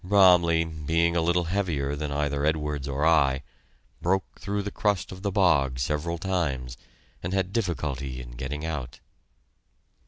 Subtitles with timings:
[0.03, 3.43] Bromley, being a little heavier than either Edwards or I,
[4.01, 6.75] broke through the crust of the bog several times,
[7.21, 8.99] and had difficulty in getting out.